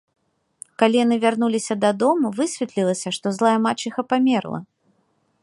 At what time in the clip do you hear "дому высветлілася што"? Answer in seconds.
2.05-3.25